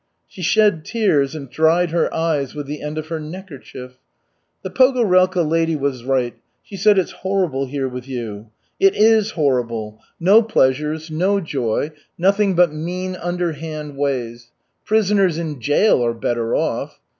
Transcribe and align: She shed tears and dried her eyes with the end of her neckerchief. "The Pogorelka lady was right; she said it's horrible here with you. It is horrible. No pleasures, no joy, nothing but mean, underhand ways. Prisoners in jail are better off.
She 0.27 0.41
shed 0.41 0.83
tears 0.83 1.35
and 1.35 1.47
dried 1.47 1.91
her 1.91 2.11
eyes 2.11 2.55
with 2.55 2.65
the 2.65 2.81
end 2.81 2.97
of 2.97 3.09
her 3.09 3.19
neckerchief. 3.19 3.99
"The 4.63 4.71
Pogorelka 4.71 5.43
lady 5.43 5.75
was 5.75 6.03
right; 6.03 6.33
she 6.63 6.75
said 6.75 6.97
it's 6.97 7.11
horrible 7.11 7.67
here 7.67 7.87
with 7.87 8.07
you. 8.07 8.49
It 8.79 8.95
is 8.95 9.33
horrible. 9.37 9.99
No 10.19 10.41
pleasures, 10.41 11.11
no 11.11 11.39
joy, 11.39 11.91
nothing 12.17 12.55
but 12.55 12.73
mean, 12.73 13.15
underhand 13.15 13.95
ways. 13.95 14.49
Prisoners 14.85 15.37
in 15.37 15.61
jail 15.61 16.03
are 16.03 16.15
better 16.15 16.55
off. 16.55 16.99